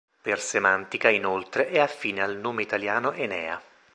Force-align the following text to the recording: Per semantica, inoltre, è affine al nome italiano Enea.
Per 0.23 0.39
semantica, 0.39 1.09
inoltre, 1.09 1.67
è 1.69 1.77
affine 1.77 2.23
al 2.23 2.35
nome 2.35 2.63
italiano 2.63 3.11
Enea. 3.11 3.61